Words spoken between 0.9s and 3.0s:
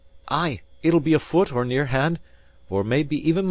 be a foot, or near hand; or